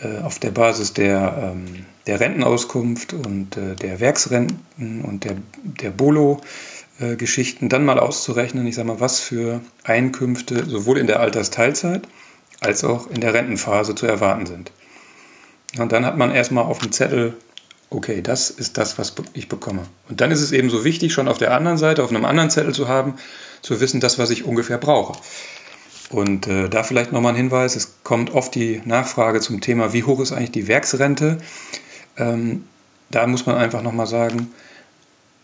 äh, 0.00 0.18
auf 0.18 0.40
der 0.40 0.50
Basis 0.50 0.92
der, 0.92 1.52
ähm, 1.54 1.86
der 2.08 2.18
Rentenauskunft 2.18 3.12
und 3.12 3.56
äh, 3.56 3.76
der 3.76 4.00
Werksrenten 4.00 5.02
und 5.02 5.22
der, 5.22 5.36
der 5.62 5.90
Bolo 5.90 6.40
Geschichten 7.16 7.70
dann 7.70 7.86
mal 7.86 7.98
auszurechnen, 7.98 8.66
ich 8.66 8.74
sage 8.74 8.88
mal, 8.88 9.00
was 9.00 9.20
für 9.20 9.62
Einkünfte 9.84 10.66
sowohl 10.68 10.98
in 10.98 11.06
der 11.06 11.20
Altersteilzeit 11.20 12.02
als 12.60 12.84
auch 12.84 13.08
in 13.10 13.20
der 13.20 13.34
Rentenphase 13.34 13.94
zu 13.94 14.06
erwarten 14.06 14.46
sind. 14.46 14.70
Und 15.78 15.92
dann 15.92 16.04
hat 16.04 16.16
man 16.16 16.30
erstmal 16.30 16.64
auf 16.64 16.78
dem 16.78 16.92
Zettel, 16.92 17.36
okay, 17.90 18.22
das 18.22 18.50
ist 18.50 18.78
das, 18.78 18.98
was 18.98 19.14
ich 19.32 19.48
bekomme. 19.48 19.82
Und 20.08 20.20
dann 20.20 20.30
ist 20.30 20.40
es 20.40 20.52
eben 20.52 20.70
so 20.70 20.84
wichtig, 20.84 21.12
schon 21.12 21.28
auf 21.28 21.38
der 21.38 21.54
anderen 21.54 21.78
Seite, 21.78 22.02
auf 22.02 22.10
einem 22.10 22.24
anderen 22.24 22.50
Zettel 22.50 22.74
zu 22.74 22.88
haben, 22.88 23.14
zu 23.62 23.80
wissen, 23.80 24.00
das, 24.00 24.18
was 24.18 24.30
ich 24.30 24.44
ungefähr 24.44 24.78
brauche. 24.78 25.18
Und 26.10 26.48
äh, 26.48 26.68
da 26.68 26.82
vielleicht 26.82 27.12
nochmal 27.12 27.32
ein 27.32 27.36
Hinweis, 27.36 27.76
es 27.76 28.02
kommt 28.02 28.34
oft 28.34 28.54
die 28.54 28.82
Nachfrage 28.84 29.40
zum 29.40 29.60
Thema, 29.60 29.92
wie 29.92 30.02
hoch 30.02 30.20
ist 30.20 30.32
eigentlich 30.32 30.50
die 30.50 30.66
Werksrente? 30.66 31.38
Ähm, 32.16 32.64
da 33.10 33.26
muss 33.26 33.46
man 33.46 33.56
einfach 33.56 33.82
nochmal 33.82 34.08
sagen, 34.08 34.52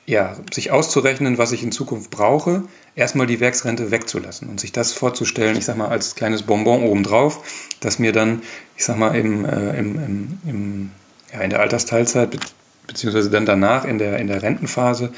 ja, 0.06 0.36
sich 0.52 0.70
auszurechnen, 0.70 1.36
was 1.36 1.50
ich 1.50 1.64
in 1.64 1.72
Zukunft 1.72 2.10
brauche, 2.10 2.62
erstmal 2.94 3.26
die 3.26 3.40
Werksrente 3.40 3.90
wegzulassen 3.90 4.48
und 4.48 4.60
sich 4.60 4.70
das 4.70 4.92
vorzustellen, 4.92 5.56
ich 5.56 5.64
sag 5.64 5.76
mal, 5.76 5.88
als 5.88 6.14
kleines 6.14 6.44
Bonbon 6.44 6.84
obendrauf, 6.84 7.42
dass 7.80 7.98
mir 7.98 8.12
dann, 8.12 8.42
ich 8.76 8.84
sag 8.84 8.96
mal, 8.98 9.16
im, 9.16 9.44
äh, 9.44 9.76
im, 9.76 9.96
im, 9.96 10.38
im, 10.46 10.90
ja, 11.32 11.40
in 11.40 11.50
der 11.50 11.60
Altersteilzeit, 11.60 12.38
beziehungsweise 12.86 13.30
dann 13.30 13.46
danach 13.46 13.84
in 13.84 13.98
der, 13.98 14.18
in 14.18 14.28
der 14.28 14.42
Rentenphase, 14.42 15.12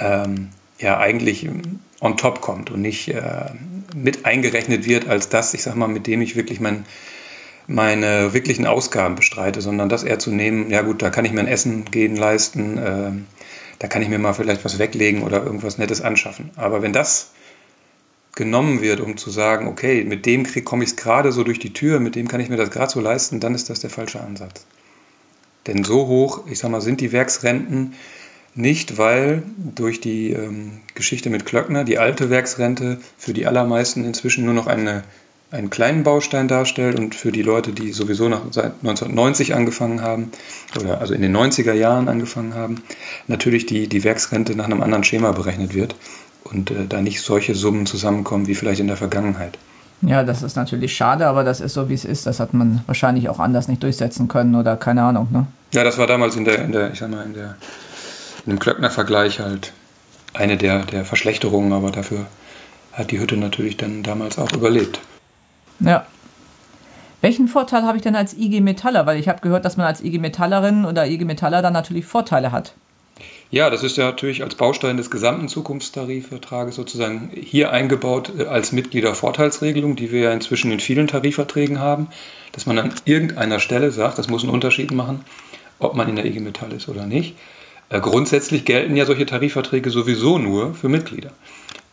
ähm, 0.00 0.48
ja, 0.80 0.98
eigentlich 0.98 1.48
on 2.00 2.16
top 2.16 2.40
kommt 2.40 2.70
und 2.70 2.82
nicht 2.82 3.08
äh, 3.08 3.46
mit 3.94 4.24
eingerechnet 4.26 4.84
wird 4.86 5.08
als 5.08 5.28
das, 5.28 5.54
ich 5.54 5.62
sag 5.62 5.76
mal, 5.76 5.88
mit 5.88 6.08
dem 6.08 6.22
ich 6.22 6.34
wirklich 6.34 6.58
mein, 6.58 6.84
meine 7.68 8.32
wirklichen 8.32 8.66
Ausgaben 8.66 9.14
bestreite, 9.14 9.60
sondern 9.60 9.88
das 9.88 10.02
eher 10.02 10.18
zu 10.18 10.32
nehmen, 10.32 10.70
ja 10.70 10.82
gut, 10.82 11.02
da 11.02 11.10
kann 11.10 11.24
ich 11.24 11.32
mir 11.32 11.40
ein 11.40 11.48
Essen 11.48 11.84
gehen 11.84 12.16
leisten, 12.16 12.78
äh, 12.78 13.10
da 13.78 13.88
kann 13.88 14.02
ich 14.02 14.08
mir 14.08 14.18
mal 14.18 14.32
vielleicht 14.32 14.64
was 14.64 14.78
weglegen 14.78 15.22
oder 15.22 15.42
irgendwas 15.42 15.78
Nettes 15.78 16.00
anschaffen. 16.00 16.50
Aber 16.56 16.82
wenn 16.82 16.92
das 16.92 17.32
genommen 18.34 18.80
wird, 18.80 19.00
um 19.00 19.16
zu 19.16 19.30
sagen, 19.30 19.66
okay, 19.66 20.04
mit 20.04 20.24
dem 20.26 20.46
komme 20.64 20.84
ich 20.84 20.90
es 20.90 20.96
gerade 20.96 21.32
so 21.32 21.44
durch 21.44 21.58
die 21.58 21.72
Tür, 21.72 21.98
mit 22.00 22.14
dem 22.14 22.28
kann 22.28 22.40
ich 22.40 22.48
mir 22.48 22.56
das 22.56 22.70
gerade 22.70 22.90
so 22.90 23.00
leisten, 23.00 23.40
dann 23.40 23.54
ist 23.54 23.68
das 23.68 23.80
der 23.80 23.90
falsche 23.90 24.20
Ansatz. 24.20 24.64
Denn 25.66 25.84
so 25.84 26.06
hoch, 26.06 26.46
ich 26.46 26.58
sag 26.58 26.70
mal, 26.70 26.80
sind 26.80 27.00
die 27.00 27.12
Werksrenten 27.12 27.94
nicht, 28.54 28.96
weil 28.96 29.42
durch 29.56 30.00
die 30.00 30.30
ähm, 30.30 30.80
Geschichte 30.94 31.30
mit 31.30 31.46
Klöckner 31.46 31.84
die 31.84 31.98
alte 31.98 32.30
Werksrente 32.30 32.98
für 33.16 33.32
die 33.32 33.46
allermeisten 33.46 34.04
inzwischen 34.04 34.44
nur 34.44 34.54
noch 34.54 34.66
eine, 34.66 35.04
einen 35.50 35.70
kleinen 35.70 36.02
Baustein 36.02 36.46
darstellt 36.46 36.98
und 36.98 37.14
für 37.14 37.32
die 37.32 37.42
Leute, 37.42 37.72
die 37.72 37.92
sowieso 37.92 38.28
nach, 38.28 38.42
seit 38.50 38.74
1990 38.82 39.54
angefangen 39.54 40.02
haben 40.02 40.30
oder 40.78 41.00
also 41.00 41.14
in 41.14 41.22
den 41.22 41.34
90er 41.34 41.72
Jahren 41.72 42.08
angefangen 42.08 42.54
haben, 42.54 42.82
natürlich 43.28 43.64
die, 43.66 43.88
die 43.88 44.04
Werksrente 44.04 44.54
nach 44.54 44.66
einem 44.66 44.82
anderen 44.82 45.04
Schema 45.04 45.32
berechnet 45.32 45.74
wird 45.74 45.94
und 46.44 46.70
äh, 46.70 46.86
da 46.86 47.00
nicht 47.00 47.22
solche 47.22 47.54
Summen 47.54 47.86
zusammenkommen 47.86 48.46
wie 48.46 48.54
vielleicht 48.54 48.80
in 48.80 48.88
der 48.88 48.96
Vergangenheit. 48.96 49.58
Ja, 50.02 50.22
das 50.22 50.42
ist 50.42 50.54
natürlich 50.54 50.94
schade, 50.94 51.26
aber 51.26 51.42
das 51.42 51.60
ist 51.60 51.74
so, 51.74 51.88
wie 51.88 51.94
es 51.94 52.04
ist. 52.04 52.26
Das 52.26 52.38
hat 52.38 52.54
man 52.54 52.82
wahrscheinlich 52.86 53.28
auch 53.28 53.40
anders 53.40 53.66
nicht 53.66 53.82
durchsetzen 53.82 54.28
können 54.28 54.54
oder 54.54 54.76
keine 54.76 55.02
Ahnung. 55.02 55.28
Ne? 55.32 55.46
Ja, 55.72 55.82
das 55.82 55.98
war 55.98 56.06
damals 56.06 56.36
in 56.36 56.44
der, 56.44 56.64
in 56.64 56.72
der 56.72 56.92
ich 56.92 57.00
sag 57.00 57.10
mal, 57.10 57.24
in 57.24 57.34
der 57.34 57.56
in 58.46 58.52
einem 58.52 58.60
Klöckner-Vergleich 58.60 59.40
halt 59.40 59.72
eine 60.34 60.56
der, 60.56 60.84
der 60.84 61.04
Verschlechterungen, 61.04 61.72
aber 61.72 61.90
dafür 61.90 62.26
hat 62.92 63.10
die 63.10 63.18
Hütte 63.18 63.36
natürlich 63.36 63.76
dann 63.76 64.02
damals 64.02 64.38
auch 64.38 64.52
überlebt. 64.52 65.00
Ja. 65.80 66.06
Welchen 67.20 67.48
Vorteil 67.48 67.82
habe 67.82 67.96
ich 67.96 68.02
denn 68.02 68.14
als 68.14 68.36
IG 68.36 68.60
Metaller? 68.60 69.06
Weil 69.06 69.18
ich 69.18 69.28
habe 69.28 69.40
gehört, 69.40 69.64
dass 69.64 69.76
man 69.76 69.86
als 69.86 70.02
IG 70.02 70.18
Metallerin 70.18 70.84
oder 70.84 71.06
IG 71.06 71.24
Metaller 71.24 71.62
dann 71.62 71.72
natürlich 71.72 72.06
Vorteile 72.06 72.52
hat. 72.52 72.74
Ja, 73.50 73.70
das 73.70 73.82
ist 73.82 73.96
ja 73.96 74.04
natürlich 74.04 74.42
als 74.42 74.54
Baustein 74.54 74.98
des 74.98 75.10
gesamten 75.10 75.48
Zukunftstarifvertrages 75.48 76.74
sozusagen 76.74 77.30
hier 77.34 77.72
eingebaut 77.72 78.30
äh, 78.38 78.44
als 78.44 78.72
Mitgliedervorteilsregelung, 78.72 79.96
die 79.96 80.12
wir 80.12 80.20
ja 80.20 80.32
inzwischen 80.32 80.70
in 80.70 80.80
vielen 80.80 81.08
Tarifverträgen 81.08 81.80
haben, 81.80 82.08
dass 82.52 82.66
man 82.66 82.78
an 82.78 82.92
irgendeiner 83.06 83.58
Stelle 83.58 83.90
sagt, 83.90 84.18
das 84.18 84.28
muss 84.28 84.42
einen 84.42 84.52
Unterschied 84.52 84.92
machen, 84.92 85.24
ob 85.78 85.94
man 85.94 86.08
in 86.08 86.16
der 86.16 86.26
IG 86.26 86.40
Metall 86.40 86.72
ist 86.72 86.88
oder 86.88 87.06
nicht. 87.06 87.36
Äh, 87.88 88.00
grundsätzlich 88.00 88.64
gelten 88.64 88.96
ja 88.96 89.06
solche 89.06 89.26
Tarifverträge 89.26 89.90
sowieso 89.90 90.38
nur 90.38 90.74
für 90.74 90.88
Mitglieder. 90.88 91.32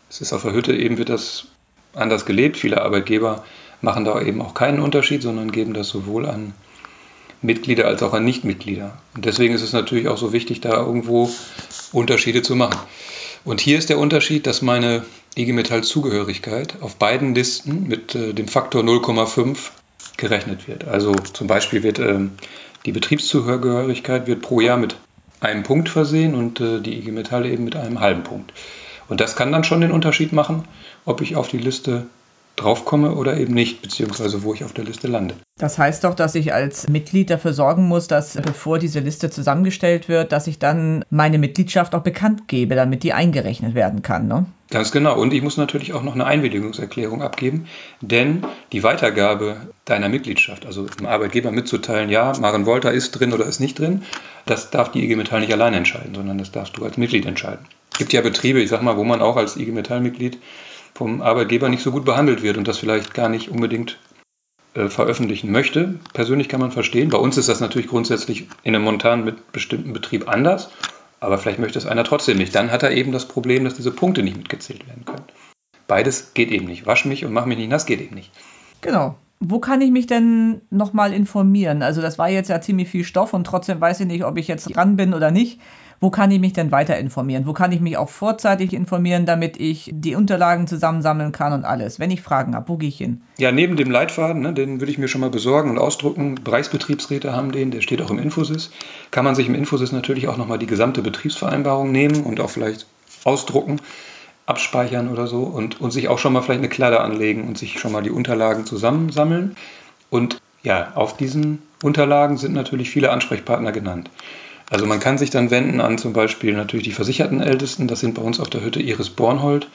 Es 0.10 0.22
ist 0.22 0.34
auf 0.34 0.44
der 0.44 0.54
Hütte 0.54 0.76
eben 0.76 0.98
wird 0.98 1.10
das 1.10 1.48
anders 1.94 2.26
gelebt. 2.26 2.58
Viele 2.58 2.82
Arbeitgeber 2.82 3.46
machen 3.82 4.06
da 4.06 4.22
eben 4.22 4.42
auch 4.42 4.54
keinen 4.54 4.80
Unterschied, 4.80 5.22
sondern 5.22 5.52
geben 5.52 5.74
das 5.74 5.90
sowohl 5.90 6.26
an 6.26 6.54
Mitglieder 7.42 7.86
als 7.86 8.02
auch 8.04 8.14
an 8.14 8.26
Nichtmitglieder. 8.26 8.98
Und 9.16 9.26
deswegen 9.26 9.54
ist 9.54 9.62
es 9.62 9.74
natürlich 9.74 10.08
auch 10.08 10.18
so 10.18 10.34
wichtig, 10.34 10.62
da 10.62 10.74
irgendwo 10.74 11.30
Unterschiede 11.92 12.42
zu 12.42 12.56
machen. 12.56 12.80
Und 13.44 13.62
hier 13.62 13.78
ist 13.78 13.90
der 13.90 14.00
Unterschied, 14.00 14.48
dass 14.48 14.62
meine 14.62 15.06
IG 15.38 15.54
Metall 15.54 15.84
Zugehörigkeit 15.84 16.82
auf 16.82 16.96
beiden 16.96 17.36
Listen 17.36 17.88
mit 17.88 18.16
äh, 18.16 18.34
dem 18.34 18.48
Faktor 18.48 18.84
0,5 18.84 19.58
gerechnet 20.18 20.68
wird. 20.68 20.88
Also 20.88 21.14
zum 21.14 21.48
Beispiel 21.48 21.84
wird 21.84 22.00
äh, 22.00 22.20
die 22.86 22.92
Betriebszugehörigkeit 22.92 24.28
wird 24.28 24.42
pro 24.42 24.62
Jahr 24.62 24.78
mit 24.78 24.96
einem 25.42 25.64
Punkt 25.64 25.90
versehen 25.90 26.34
und 26.34 26.60
äh, 26.60 26.80
die 26.80 26.98
IG 26.98 27.12
Metall 27.12 27.46
eben 27.46 27.64
mit 27.64 27.76
einem 27.76 28.00
halben 28.00 28.24
Punkt. 28.24 28.52
Und 29.08 29.22
das 29.22 29.36
kann 29.36 29.52
dann 29.52 29.64
schon 29.64 29.82
den 29.82 29.92
Unterschied 29.92 30.34
machen, 30.34 30.68
ob 31.06 31.22
ich 31.22 31.36
auf 31.36 31.48
die 31.48 31.60
Liste 31.60 32.08
draufkomme 32.56 33.16
oder 33.16 33.38
eben 33.38 33.54
nicht, 33.54 33.82
beziehungsweise 33.82 34.44
wo 34.44 34.54
ich 34.54 34.64
auf 34.64 34.74
der 34.74 34.86
Liste 34.86 35.08
lande. 35.08 35.36
Das 35.58 35.78
heißt 35.78 36.04
doch, 36.04 36.16
dass 36.16 36.36
ich 36.36 36.54
als 36.54 36.88
Mitglied 36.88 37.30
dafür 37.30 37.54
sorgen 37.54 37.88
muss, 37.88 38.08
dass 38.08 38.36
bevor 38.36 38.80
diese 38.80 39.00
Liste 39.00 39.30
zusammengestellt 39.30 40.10
wird, 40.10 40.32
dass 40.32 40.48
ich 40.48 40.60
dann 40.60 41.04
meine 41.10 41.38
Mitgliedschaft 41.38 41.96
auch 41.96 42.04
bekannt 42.04 42.48
gebe, 42.48 42.76
damit 42.76 43.04
die 43.04 43.14
eingerechnet 43.14 43.76
werden 43.76 44.02
kann. 44.02 44.28
Ne? 44.28 44.46
Ganz 44.72 44.92
genau. 44.92 45.20
Und 45.20 45.34
ich 45.34 45.42
muss 45.42 45.58
natürlich 45.58 45.94
auch 45.94 46.04
noch 46.04 46.16
eine 46.16 46.26
Einwilligungserklärung 46.26 47.22
abgeben, 47.22 47.68
denn 48.02 48.44
die 48.72 48.84
Weitergabe 48.84 49.58
deiner 49.86 50.10
Mitgliedschaft, 50.10 50.66
also 50.66 50.86
dem 50.86 51.06
Arbeitgeber 51.06 51.52
mitzuteilen, 51.52 52.10
ja, 52.10 52.34
Maren 52.40 52.66
Wolter 52.66 52.92
ist 52.92 53.12
drin 53.12 53.32
oder 53.32 53.46
ist 53.46 53.60
nicht 53.60 53.78
drin, 53.78 54.04
das 54.46 54.72
darf 54.72 54.92
die 54.92 55.04
IG 55.04 55.16
Metall 55.16 55.42
nicht 55.42 55.54
allein 55.54 55.74
entscheiden, 55.74 56.16
sondern 56.16 56.38
das 56.38 56.52
darfst 56.52 56.78
du 56.78 56.84
als 56.84 56.98
Mitglied 56.98 57.26
entscheiden. 57.26 57.66
Es 57.92 58.00
gibt 58.00 58.12
ja 58.12 58.20
Betriebe, 58.20 58.60
ich 58.60 58.70
sag 58.70 58.82
mal, 58.82 58.98
wo 58.98 59.06
man 59.06 59.22
auch 59.22 59.38
als 59.38 59.56
IG 59.56 59.72
Metall-Mitglied 59.72 60.38
vom 60.96 61.22
Arbeitgeber 61.22 61.70
nicht 61.70 61.84
so 61.84 61.92
gut 61.92 62.06
behandelt 62.06 62.42
wird 62.42 62.58
und 62.58 62.68
das 62.68 62.78
vielleicht 62.78 63.14
gar 63.14 63.30
nicht 63.30 63.50
unbedingt 63.50 64.00
äh, 64.74 64.88
veröffentlichen 64.88 65.52
möchte. 65.52 66.00
Persönlich 66.14 66.50
kann 66.50 66.62
man 66.62 66.72
verstehen. 66.72 67.10
Bei 67.10 67.18
uns 67.18 67.38
ist 67.38 67.50
das 67.50 67.60
natürlich 67.60 67.88
grundsätzlich 67.88 68.48
in 68.64 68.74
einem 68.74 68.86
Montan 68.86 69.26
mit 69.26 69.52
bestimmten 69.52 69.94
Betrieb 69.94 70.30
anders. 70.30 70.70
Aber 71.20 71.38
vielleicht 71.38 71.60
möchte 71.60 71.80
es 71.80 71.86
einer 71.86 72.04
trotzdem 72.04 72.38
nicht. 72.38 72.56
Dann 72.56 72.72
hat 72.72 72.84
er 72.84 72.92
eben 72.92 73.12
das 73.12 73.28
Problem, 73.28 73.64
dass 73.64 73.76
diese 73.76 73.92
Punkte 73.92 74.24
nicht 74.24 74.38
mitgezählt 74.38 74.88
werden 74.88 75.06
können. 75.06 75.24
Beides 75.88 76.34
geht 76.34 76.52
eben 76.52 76.66
nicht. 76.66 76.86
Wasch 76.86 77.06
mich 77.06 77.26
und 77.26 77.34
mach 77.34 77.46
mich 77.46 77.58
nicht 77.58 77.70
nass 77.70 77.86
geht 77.86 78.02
eben 78.02 78.16
nicht. 78.16 78.32
Genau. 78.82 79.16
Wo 79.40 79.60
kann 79.60 79.82
ich 79.82 79.92
mich 79.92 80.08
denn 80.08 80.62
nochmal 80.70 81.14
informieren? 81.14 81.82
Also 81.82 82.02
das 82.02 82.18
war 82.18 82.30
jetzt 82.30 82.50
ja 82.50 82.62
ziemlich 82.62 82.90
viel 82.90 83.04
Stoff 83.04 83.34
und 83.34 83.46
trotzdem 83.46 83.82
weiß 83.82 84.00
ich 84.00 84.08
nicht, 84.08 84.24
ob 84.24 84.38
ich 84.38 84.48
jetzt 84.48 84.76
dran 84.76 84.96
bin 84.96 85.14
oder 85.14 85.30
nicht. 85.30 85.60
Wo 86.06 86.12
kann 86.12 86.30
ich 86.30 86.40
mich 86.40 86.54
denn 86.54 86.72
weiter 86.72 87.00
informieren? 87.00 87.48
Wo 87.48 87.54
kann 87.54 87.72
ich 87.72 87.82
mich 87.82 87.98
auch 87.98 88.10
vorzeitig 88.10 88.74
informieren, 88.74 89.26
damit 89.26 89.60
ich 89.60 89.90
die 89.92 90.14
Unterlagen 90.14 90.68
zusammensammeln 90.68 91.32
kann 91.32 91.52
und 91.52 91.66
alles? 91.66 92.00
Wenn 92.00 92.12
ich 92.12 92.22
Fragen 92.22 92.54
habe, 92.54 92.70
wo 92.70 92.78
gehe 92.78 92.90
ich 92.90 92.98
hin? 93.00 93.24
Ja, 93.40 93.52
neben 93.52 93.76
dem 93.76 93.90
Leitfaden, 93.90 94.44
ne, 94.44 94.54
den 94.54 94.80
würde 94.80 94.92
ich 94.92 95.00
mir 95.00 95.08
schon 95.08 95.22
mal 95.22 95.32
besorgen 95.32 95.72
und 95.72 95.80
ausdrucken. 95.80 96.36
Bereichsbetriebsräte 96.44 97.34
haben 97.34 97.52
den, 97.52 97.72
der 97.72 97.82
steht 97.82 98.04
auch 98.04 98.12
im 98.12 98.20
Infosys. 98.20 98.70
Kann 99.10 99.26
man 99.26 99.34
sich 99.34 99.48
im 99.48 99.56
Infosys 99.56 99.94
natürlich 99.94 100.28
auch 100.28 100.38
nochmal 100.38 100.60
die 100.60 100.68
gesamte 100.68 101.02
Betriebsvereinbarung 101.02 101.92
nehmen 101.92 102.24
und 102.24 102.40
auch 102.40 102.52
vielleicht 102.52 102.86
ausdrucken 103.24 103.82
abspeichern 104.46 105.10
oder 105.10 105.26
so 105.26 105.42
und, 105.42 105.82
und 105.82 105.90
sich 105.90 106.08
auch 106.08 106.20
schon 106.20 106.34
mal 106.34 106.44
vielleicht 106.44 106.60
eine 106.60 106.70
Kladde 106.70 107.02
anlegen 107.02 107.48
und 107.48 107.58
sich 107.58 107.80
schon 107.80 107.92
mal 107.92 108.04
die 108.04 108.12
Unterlagen 108.12 108.68
zusammensammeln. 108.68 109.56
Und 110.12 110.40
ja, 110.62 110.92
auf 110.94 111.18
diesen 111.18 111.64
Unterlagen 111.82 112.38
sind 112.38 112.54
natürlich 112.54 112.92
viele 112.92 113.10
Ansprechpartner 113.10 113.72
genannt. 113.72 114.12
Also 114.70 114.86
man 114.86 115.00
kann 115.00 115.18
sich 115.18 115.30
dann 115.30 115.52
wenden 115.52 115.80
an 115.80 115.98
zum 115.98 116.14
Beispiel 116.14 116.54
natürlich 116.54 116.86
die 116.86 116.92
versicherten 116.92 117.42
Ältesten, 117.42 117.88
das 117.88 118.00
sind 118.00 118.16
bei 118.16 118.22
uns 118.22 118.40
auf 118.40 118.50
der 118.50 118.62
Hütte 118.64 118.82
Iris 118.82 119.10
Bornhold 119.10 119.70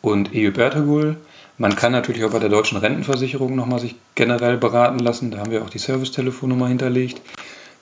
und 0.00 0.30
EU 0.34 0.50
Bertegul. 0.50 1.16
Man 1.58 1.76
kann 1.76 1.92
natürlich 1.92 2.24
auch 2.24 2.30
bei 2.30 2.38
der 2.38 2.48
deutschen 2.48 2.78
Rentenversicherung 2.78 3.54
nochmal 3.54 3.80
sich 3.80 3.96
generell 4.14 4.56
beraten 4.56 4.98
lassen, 4.98 5.30
da 5.30 5.38
haben 5.38 5.50
wir 5.50 5.62
auch 5.62 5.68
die 5.68 5.78
Servicetelefonnummer 5.78 6.68
hinterlegt. 6.68 7.20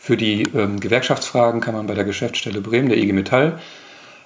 Für 0.01 0.17
die 0.17 0.43
ähm, 0.55 0.81
Gewerkschaftsfragen 0.81 1.61
kann 1.61 1.75
man 1.75 1.87
bei 1.87 1.95
der 1.95 2.05
Geschäftsstelle 2.05 2.61
Bremen, 2.61 2.89
der 2.89 2.99
IG 2.99 3.13
Metall, 3.13 3.61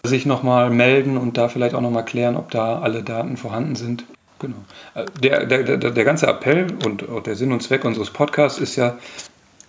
sich 0.05 0.27
nochmal 0.27 0.71
melden 0.71 1.17
und 1.17 1.37
da 1.37 1.49
vielleicht 1.49 1.75
auch 1.75 1.81
nochmal 1.81 2.05
klären, 2.05 2.37
ob 2.37 2.51
da 2.51 2.81
alle 2.81 3.03
Daten 3.03 3.37
vorhanden 3.37 3.77
sind. 3.77 4.05
Genau. 4.39 4.57
Äh, 4.95 5.05
der, 5.23 5.47
der, 5.47 5.77
der, 5.77 6.05
ganze 6.05 6.27
Appell 6.27 6.67
und 6.85 7.09
auch 7.09 7.23
der 7.23 7.37
Sinn 7.37 7.53
und 7.53 7.63
Zweck 7.63 7.85
unseres 7.85 8.11
Podcasts 8.11 8.59
ist 8.59 8.77
ja, 8.77 8.99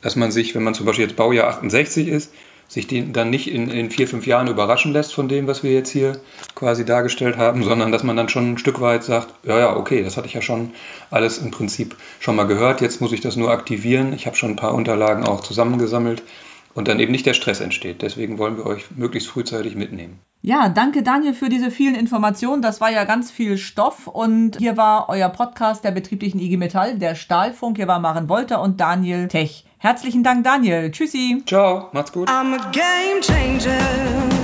dass 0.01 0.15
man 0.15 0.31
sich, 0.31 0.55
wenn 0.55 0.63
man 0.63 0.73
zum 0.73 0.85
Beispiel 0.85 1.05
jetzt 1.05 1.15
Baujahr 1.15 1.47
68 1.47 2.07
ist, 2.07 2.31
sich 2.67 2.87
die 2.87 3.11
dann 3.11 3.29
nicht 3.29 3.51
in, 3.51 3.69
in 3.69 3.91
vier, 3.91 4.07
fünf 4.07 4.25
Jahren 4.25 4.47
überraschen 4.47 4.93
lässt 4.93 5.13
von 5.13 5.27
dem, 5.27 5.47
was 5.47 5.63
wir 5.63 5.71
jetzt 5.71 5.89
hier 5.89 6.19
quasi 6.55 6.85
dargestellt 6.85 7.37
haben, 7.37 7.63
sondern 7.63 7.91
dass 7.91 8.03
man 8.03 8.17
dann 8.17 8.29
schon 8.29 8.53
ein 8.53 8.57
Stück 8.57 8.81
weit 8.81 9.03
sagt, 9.03 9.33
ja, 9.43 9.59
ja, 9.59 9.75
okay, 9.75 10.03
das 10.03 10.17
hatte 10.17 10.27
ich 10.27 10.33
ja 10.33 10.41
schon 10.41 10.71
alles 11.11 11.37
im 11.37 11.51
Prinzip 11.51 11.95
schon 12.19 12.35
mal 12.35 12.47
gehört, 12.47 12.81
jetzt 12.81 13.01
muss 13.01 13.11
ich 13.11 13.21
das 13.21 13.35
nur 13.35 13.51
aktivieren. 13.51 14.13
Ich 14.13 14.25
habe 14.25 14.35
schon 14.35 14.51
ein 14.51 14.55
paar 14.55 14.73
Unterlagen 14.73 15.25
auch 15.25 15.41
zusammengesammelt 15.41 16.23
und 16.73 16.87
dann 16.87 16.99
eben 16.99 17.11
nicht 17.11 17.25
der 17.25 17.33
Stress 17.33 17.59
entsteht. 17.59 18.01
Deswegen 18.01 18.37
wollen 18.37 18.57
wir 18.57 18.65
euch 18.65 18.85
möglichst 18.95 19.29
frühzeitig 19.29 19.75
mitnehmen. 19.75 20.19
Ja, 20.41 20.67
danke 20.67 21.03
Daniel 21.03 21.33
für 21.33 21.47
diese 21.47 21.71
vielen 21.71 21.95
Informationen. 21.95 22.61
Das 22.61 22.81
war 22.81 22.91
ja 22.91 23.05
ganz 23.05 23.31
viel 23.31 23.57
Stoff 23.57 24.07
und 24.07 24.57
hier 24.57 24.75
war 24.75 25.07
euer 25.07 25.29
Podcast 25.29 25.85
der 25.85 25.91
betrieblichen 25.91 26.39
IG 26.39 26.57
Metall, 26.57 26.97
der 26.97 27.15
Stahlfunk. 27.15 27.77
Hier 27.77 27.87
war 27.87 27.99
Maren 27.99 28.27
Wolter 28.27 28.61
und 28.61 28.81
Daniel 28.81 29.27
Tech. 29.29 29.65
Herzlichen 29.83 30.23
Dank, 30.23 30.45
Daniel. 30.45 30.91
Tschüssi. 30.91 31.43
Ciao, 31.45 31.89
macht's 31.91 32.13
gut. 32.13 32.29
I'm 32.29 32.53
a 32.53 32.71
game 32.71 33.19
changer. 33.21 34.42